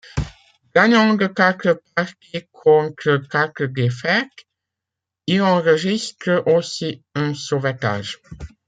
[0.75, 4.47] Gagnant de quatre parties contre quatre défaites,
[5.27, 8.19] il enregistre aussi un sauvetage.